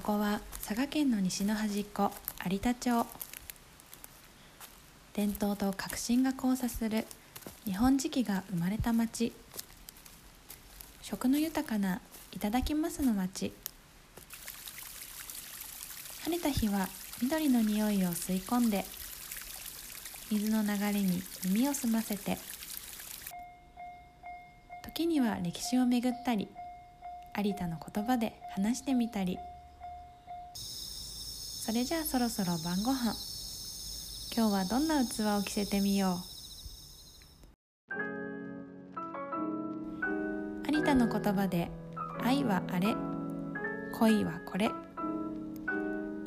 [0.00, 2.10] ここは佐賀県の西の端っこ
[2.50, 3.06] 有田町。
[5.12, 7.04] 伝統と革新が交差する
[7.66, 9.30] 日本磁器が生まれた町。
[11.02, 12.00] 食の豊かな
[12.32, 13.52] いただきますの町。
[16.24, 16.88] 晴れた日は
[17.20, 18.86] 緑の匂いを吸い込んで
[20.30, 22.38] 水の流れに耳を澄ませて
[24.82, 26.48] 時には歴史をめぐったり
[27.36, 29.36] 有田の言葉で話してみたり。
[31.70, 33.14] それじゃあそろそろ晩ご飯。
[34.36, 36.18] 今日はどんな器を着せてみよ
[40.66, 40.72] う。
[40.72, 41.70] 有田の言葉で
[42.24, 42.96] 愛はあれ
[44.00, 44.68] 恋はこれ。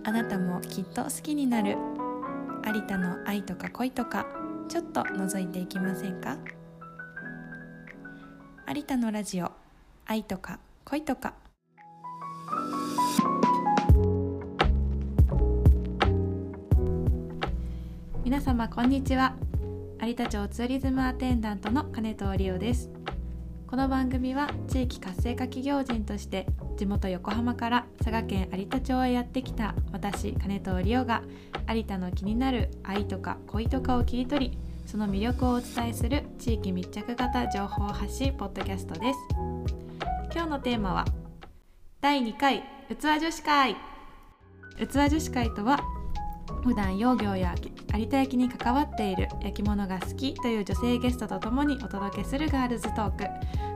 [0.06, 1.76] あなたもきっと好きになる。
[2.66, 4.26] 有田の愛とか恋とか
[4.70, 6.38] ちょっと覗いていきませんか？
[8.74, 9.52] 有田のラジオ
[10.06, 11.34] 愛とか恋とか
[18.34, 19.36] 皆様こんにちは。
[20.02, 22.90] 有田町ツーリズムアテンダントの金藤理央です。
[23.68, 31.22] この番組は地域活性化企業人として地元横浜から佐賀県有田町へやってきた私金藤理央が
[31.72, 39.20] 有田の気になる愛とか恋とかを切り取りその魅力をお伝えする地域密着型情報発信ポッドキャストです。
[40.34, 41.06] 今日のテーマは
[42.02, 43.76] 第2回器女子会。
[44.80, 45.78] 器女子会とは
[46.64, 47.54] 普段養業や
[47.96, 53.26] 有田焼に関わっている焼き物が好きという女性ゲストとともにお届けするガールズトーク。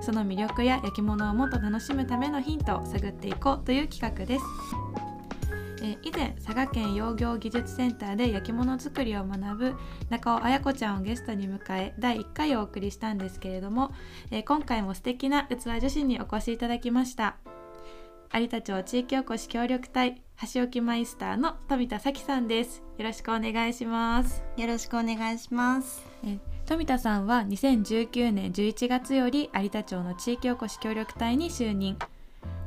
[0.02, 4.46] その魅力や焼き物をもっと楽しむためのヒントを探っていこうという企画です。
[5.84, 9.76] え以前佐賀県養業技術センターで焼き物作りを学ぶ
[10.10, 13.92] 中尾彩子ちゃんをゲストに迎え第1回をお送りしたんですけれども、
[14.32, 17.38] え今回も素敵な器女子にお越しいただきました。
[18.34, 22.84] 有田町地域おこし協力隊箸置きマイスターの富田咲さんです。
[22.98, 24.44] よろしくお願いします。
[24.58, 26.06] よろしくお願いします。
[26.26, 31.98] え富田さんは2019年11月より有田町の地域おこし協力隊に就任。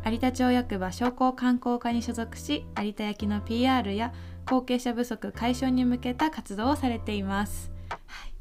[0.05, 4.13] 有田町役場商工観光課に所属し有田焼の PR や
[4.47, 7.71] 後継者不足解消に向けた活動をされています、
[8.07, 8.33] はい、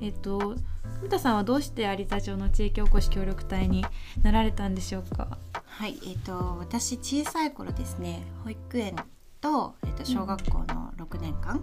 [0.00, 0.54] えっと
[1.00, 3.84] 富田さんはどうして有田町の地域おこし協力隊に
[4.22, 5.36] なられたんでしょうか？
[5.78, 8.96] はいえっ、と私小さい頃ですね保育園
[9.40, 11.62] と,、えっと小学校の6年間、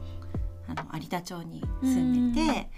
[0.70, 2.70] あの有田町に住んでて、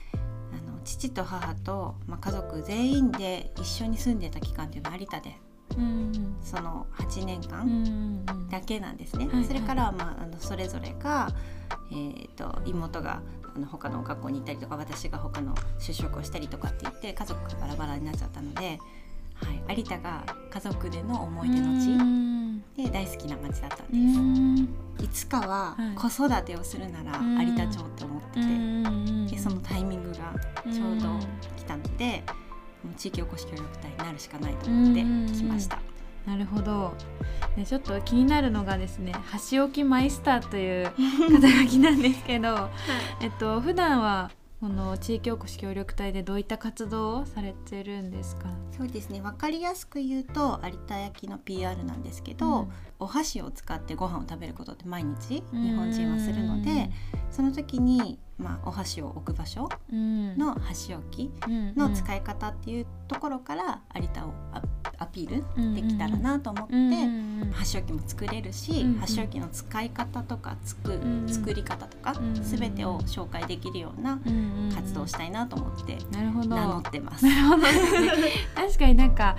[0.51, 5.39] あの父と母と、まあ、家族全員で一緒に住んでた期間っていうのは有田で
[5.77, 6.37] うん。
[6.41, 9.29] その8年う間んだけなんですね。
[9.45, 11.29] それからは、まあ、あのそれぞれが、
[11.91, 13.21] えー、と妹が
[13.55, 18.79] あの他の学校に行ったりとか私が他の就職をしたりとかって言って家族がバラバラになっちゃったので、
[19.43, 22.63] はい、有田が家族での思い出のうん。
[22.75, 25.03] 地で大好きな街だったうんです。
[25.03, 25.05] ん。
[25.05, 25.95] いつかははい。
[25.95, 27.39] 子育てをするならうん。
[27.41, 30.33] 有田町って思ってて、うんでそのタイミングが
[30.71, 31.19] ちょうど
[31.57, 32.23] 来たので、
[32.97, 35.79] 地域おこし協力隊になるしかないと思って来ました。
[36.25, 36.93] なるほど。
[37.55, 40.91] でちょっと気になるのがですね、箸置きマイスターという
[41.31, 42.69] 肩書きなんですけど、
[43.21, 44.29] えっと普段は
[44.59, 48.49] この地域おこし協力隊でどういった活動をされてるんですか？
[48.75, 49.21] そうですね。
[49.21, 52.69] 分かりやすく言うと有田焼の PR なんですけど、うん。
[52.99, 55.63] お箸を使ってご飯を食べることって毎日うん。
[55.63, 56.89] 日本人はするので
[57.29, 60.35] その時に、まあ、お箸を置く場所うん。
[60.35, 64.61] の箸置きの使い方っていうところから有田をア
[64.99, 68.99] アピールできたらなと思って、うん箸置きも作れるし、うんうん。
[68.99, 74.19] 箸置きの使い方とかつく、作り方とか、全てを紹介できるような
[74.73, 75.97] 活動をしたいなと思って。
[76.11, 77.25] 名乗ってます。
[77.25, 77.63] なるほど。
[78.55, 79.35] 確かになんか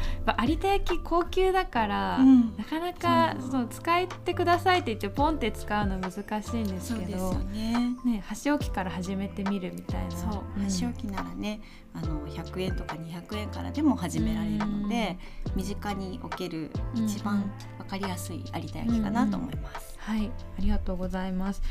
[0.46, 2.56] 有田焼高級だから、うん。
[2.56, 3.69] なかなかそう。
[3.69, 7.34] 使ってくださいって言ってポンって使うの難しいんですけど。
[7.34, 7.96] ね。
[8.04, 10.10] ね、箸置きから始めてみるみたいな。
[10.10, 10.64] そう、ん。
[10.64, 11.60] 箸置きならね
[11.94, 15.19] あの100円とか200円からでも始められるので、
[15.56, 17.25] 身近に置ける一うん。
[17.25, 19.97] 番わかりやすい有田焼かなと思います。
[19.99, 20.31] はい。
[20.59, 21.62] ありがとうございます。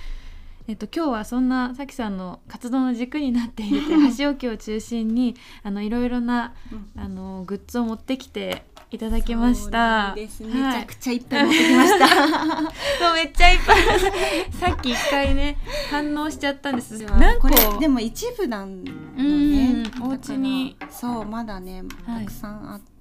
[0.69, 7.01] えっと今日はそんなさきさんの活動の軸になっている 箸置きを中心にあのいろいろなうん。
[7.01, 9.69] あのグッズを持ってきていただきました。
[9.69, 10.43] そうなんです。
[10.43, 10.79] めはい。
[10.79, 12.07] ちゃくちゃいっぱい持ってきました。
[12.99, 13.77] そうめっちゃいっぱい。
[14.51, 15.57] さっき一回ね
[15.89, 16.97] 反応しちゃったんです。
[17.17, 19.83] 何個これでも一部なんだうんね。
[19.83, 20.75] だからお家に。
[20.89, 22.91] そうまだねはいたくさんあって、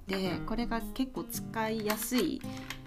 [0.45, 2.41] これが結構使いやすい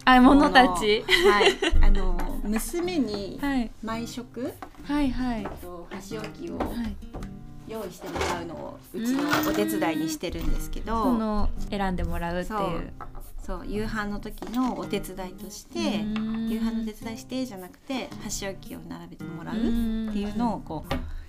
[0.07, 3.71] あものたちはい、あの娘にはい。
[3.83, 5.43] 毎食、はいはい。
[5.43, 6.97] えっと箸置きをはい。
[7.69, 12.93] 用意してもらうのをうちのお手伝いにしてるんですけど、その選んでもらうっていう。
[13.47, 13.67] そう。
[13.67, 15.79] 夕飯の時のお手伝いとして
[16.49, 21.20] 夕飯の手伝いしてじゃなくて箸置きを並べてもらうっていうのをこう。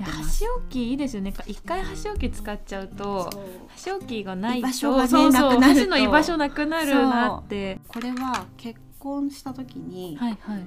[0.00, 1.32] 箸置きいいですよね。
[1.46, 3.30] 一回箸置き使っちゃうと
[3.68, 5.80] 箸置きがないと居場所がねそうそうなくなると。
[5.80, 7.80] 箸の居場所なくなるなって。
[7.88, 10.64] これは結婚した時に、はいはい。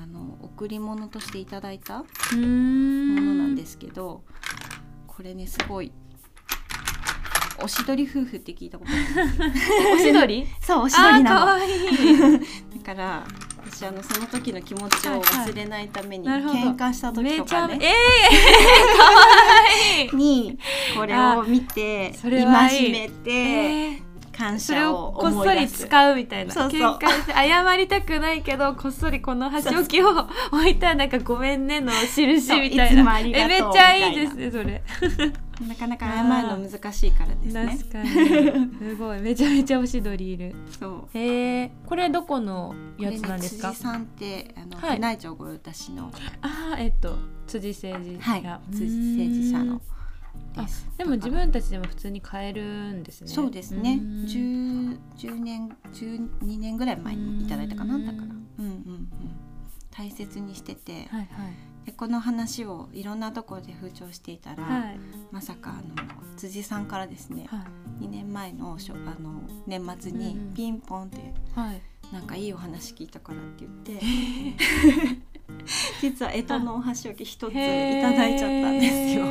[0.00, 2.04] あの贈り物としていただいたも
[2.36, 4.22] のなんですけど
[5.08, 5.90] これねすごい
[7.60, 9.02] おしどり夫婦って聞いたことある。
[9.92, 10.46] おしどり？
[10.62, 11.58] そうおしどりなの。
[12.78, 13.26] だから
[13.70, 17.74] 私あのその時の気持ちを忘れないために、はいはい喧嘩した時めとかね。
[17.74, 19.10] ちゃめえー、 かわ
[20.02, 20.16] いい。
[20.16, 20.58] に
[20.96, 24.08] これを見て戒めてえー。
[24.36, 26.54] 感謝ををこっそり使うみたいな。
[26.54, 30.10] そうそう喧嘩して謝りたくないけどこっそりこの箸置きを
[30.52, 33.20] 置いたらなんかごめんねの印みたいな。
[33.20, 34.82] えめっちゃいいですねそれ
[35.66, 37.78] なかなか謝るの難しいからですね。
[37.78, 38.08] 確かに。
[38.78, 39.20] すごい。
[39.20, 40.54] めちゃめちゃおしどりいる。
[40.78, 41.18] そう。
[41.18, 46.10] へえこれどこのやつなんですか、辻さんってあの、はい宮内庁御用達の。
[46.42, 47.16] ああえっと
[47.46, 48.42] 辻誠司はい。
[48.42, 49.80] が辻誠司社の
[50.56, 50.66] あ
[50.96, 52.62] でも自分たちでも普通に買える
[52.92, 53.28] んですね。
[53.28, 53.98] そうですね。
[54.00, 54.24] うん。
[54.26, 58.24] 10 10年12年ぐらい前にいただいたかなうんだから。
[58.24, 58.64] うん。
[58.64, 59.08] うんうん
[59.90, 61.28] 大切にしてて、はい
[61.88, 64.82] でこの話をいろんなところで風潮していたら、はい。
[64.82, 64.98] はい
[65.30, 65.80] まさかあの
[66.36, 67.64] 辻さんからですね、は
[68.00, 68.04] い。
[68.04, 70.54] 2年前のあの年末にうんうん。
[70.54, 71.80] ピンポンってはい。
[72.12, 74.04] なんかいいお話聞いたからって言って
[76.02, 79.24] 実は干支のお箸置き一ついただいちゃったんですよ。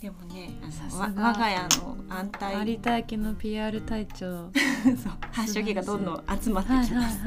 [0.00, 0.50] でもね
[0.92, 4.48] 我が家の安泰有田焼の PR 隊長。
[4.96, 7.18] そう箸置きがどんどん集まってはいきます。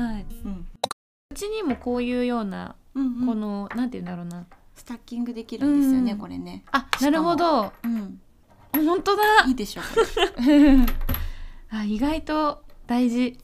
[1.31, 3.27] うちにもこういうようなうんうん。
[3.27, 4.45] この、なんて言うんだろうな。
[4.75, 6.17] スタッキングできるんですよね、うん。
[6.17, 6.63] これね。
[6.71, 7.71] あなるほど。
[7.83, 8.19] うん、
[8.73, 9.23] 本当だ。
[9.47, 9.87] いいでしょこ
[10.41, 10.77] れ。
[11.77, 13.37] あ意外と大事。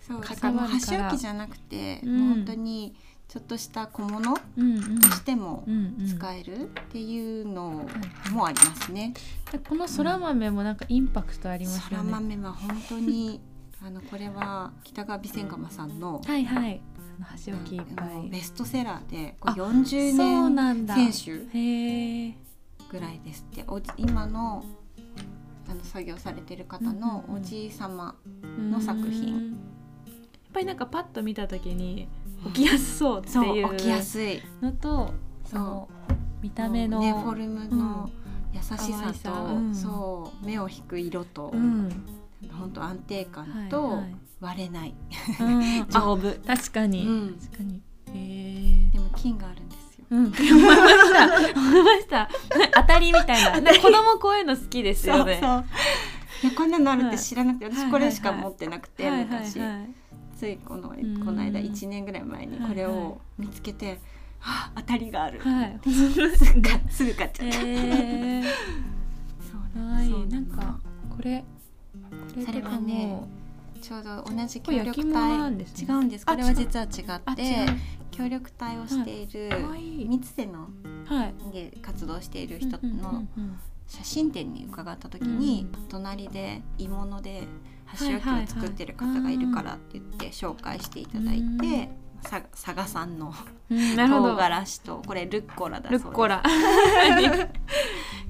[0.00, 0.58] そうだかから。
[0.68, 2.28] 箸置きじゃなくて、うん。
[2.34, 2.94] 本当に
[3.28, 5.00] ちょっとした小物とうんうん。
[5.02, 7.84] してもうんうん使えるっていうのは
[8.28, 9.12] いもありますね。
[9.52, 13.40] でこのそら豆もなんかインパクトありますそらよね、豆は本当に
[13.84, 16.80] あのこれは北川備前釜さんのはいはい。
[16.80, 16.87] あ
[17.18, 18.28] の箸置きいっぱい。
[18.28, 22.36] ベストセラーでこあれ40そう年選手
[22.90, 23.64] ぐらいですって。
[23.66, 24.64] おじ今の
[25.68, 27.42] あの作業されてる方のうんうんうん。
[27.42, 28.14] おじい様、
[28.58, 29.34] の作品。
[29.34, 29.54] や
[30.50, 32.08] っぱりなんかパッと見た時に
[32.44, 34.40] 置きやすそうってそういう置きやすい。
[34.62, 35.12] のと
[35.44, 35.88] その
[36.40, 38.10] 見た目の、ね、フォルムの
[38.52, 39.32] 優しさと、さ。
[39.32, 39.74] うん。
[39.74, 41.90] そう目を引く色と、うん、
[42.58, 44.16] 本当安定感はいとはい。
[44.40, 44.94] 割れない、
[45.40, 46.46] うん、 あ丈夫。
[46.46, 47.38] 確かに、うん。
[47.40, 47.82] 確かに。
[48.12, 50.06] へえでも金があるんですよ。
[50.10, 51.60] うん、思いました。
[51.60, 52.28] 思いました。
[52.74, 53.72] 当たりみたいな。
[53.74, 55.38] 子供こういうの好きですよね。
[55.40, 55.64] そう
[56.40, 57.74] いやこんなのあるって知らなくて、はい。
[57.74, 59.90] 私これしか持ってなくて、はいはい昔、はい。
[60.36, 63.04] ついこのんこの間1年ぐらい前にこれはいはい。
[63.06, 63.98] を見つけて、
[64.38, 65.80] はあ当たりがある、はい。
[65.90, 68.42] すぐ買っちゃった、へえ
[69.40, 70.78] そうはそういなんか
[71.10, 71.44] これ
[72.44, 73.22] それはね
[73.80, 76.24] ちょうど同じ協力隊、ね違うんです。
[76.26, 77.66] あこれは実は違って
[78.10, 79.50] 協力隊をしている
[80.08, 80.68] 三つ瀬の
[81.06, 81.52] はい。
[81.52, 83.24] で活動している人の
[83.86, 87.44] 写真展に伺った時に、うん隣で鋳物で
[87.86, 91.88] 箸置きを作ってる方がいるからって言って紹介していただいうんて、
[92.22, 93.32] さ佐賀産の
[93.70, 93.96] うん。
[93.96, 94.32] なるほど。
[94.32, 96.04] 唐辛子とこれルッコラだそうです。
[96.04, 96.42] ルッコラ。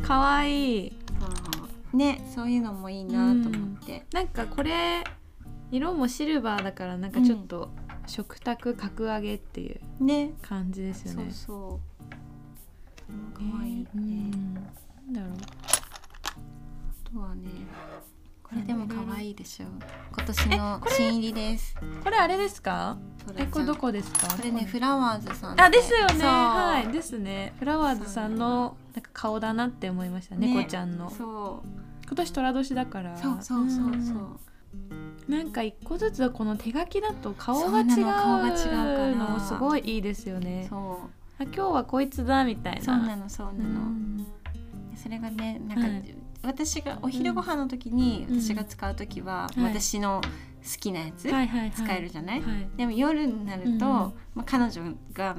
[0.07, 0.93] かわいい
[1.93, 5.05] ねそういうのもいいなと思って、なんかこれ
[5.71, 7.71] 色もシルバーだからなんかちょっと
[8.07, 10.33] 食卓格上げっていうね。
[10.43, 11.31] 感じですよそうね。
[11.31, 11.81] そ
[13.35, 13.37] う。
[13.37, 14.55] かわいいね、うん。
[14.55, 15.33] なんだろう。
[17.07, 17.51] あとはね
[18.49, 19.67] これでも可愛いでしょ
[20.17, 22.97] 今年の新入りですこれあれですか？
[23.37, 24.27] えこれどこですか？
[24.37, 26.25] これねフラワーズさんあですよね。
[26.25, 27.53] はいですね。
[27.59, 30.35] フラワーズさんのなんか顔だなって思いました。
[30.37, 31.11] ね猫ちゃんの。
[31.11, 31.69] そう
[32.07, 33.17] 今年寅年だから。
[33.19, 34.41] そうそうそうそう、ん
[35.29, 40.67] なんか一個ずつこの手書きだと顔が違う顔が違うのもすごいいいですよね。
[40.71, 41.01] そ
[41.39, 42.83] あ今日はこいつだみたいうな。
[42.83, 44.27] そうなのそうなうの、ん
[44.97, 49.75] それがねなんか、はい私がお昼ご飯の時にうん私が使う時は、はい。
[49.75, 51.29] 私の好きなやつ。
[51.29, 52.69] 使えるじゃない、はい。
[52.77, 55.37] でも夜になると、うんまあ、彼女が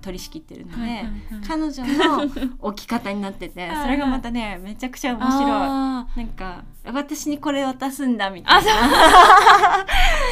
[0.00, 1.04] 取り仕切ってるので、
[1.46, 2.30] 彼女の
[2.60, 5.50] 置き方になってて それがまたねめちゃくちゃ面白い。
[5.50, 8.72] なんか私にこれ渡すんだみたいな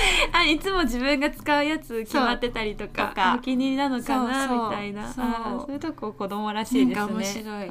[0.32, 5.12] あいつも自分が使うやつ決まってたりとかお気に入りなのかなみたいな。
[5.12, 5.22] そ
[5.68, 5.72] う。
[5.72, 7.06] いうとこ子供らしいですね。
[7.06, 7.68] なんか面白い。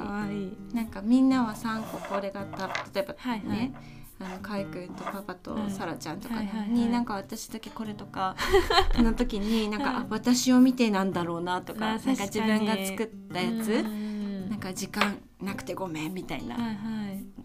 [0.74, 3.72] なんかみんなは3個これがた例えばね、はいはい。
[3.74, 8.34] ああのカイ君とパパとはいサラちゃんとかになんか私だけこれとか
[8.96, 14.05] の時になんか、私を見てなんだろうなとかあなんか自分が作ったやつうん
[14.48, 16.56] なんか時間なくてごめんみたいな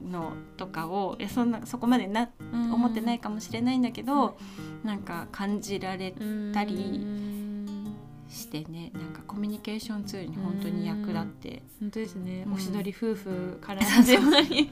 [0.03, 2.74] のとかをいやそんなそこまでなうん。
[2.74, 4.38] 思ってないかもしれないんだけど、
[4.84, 6.13] なんか感じられ
[6.53, 7.58] たりうん。
[8.29, 12.53] してねなんかコミュニケーションツールに本当に役立って本当ですね、うん。
[12.53, 14.72] おしどり夫婦から始まり